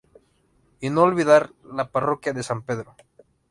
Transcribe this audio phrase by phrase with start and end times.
[0.79, 2.95] Y no olvidar la parroquia de San Pedro.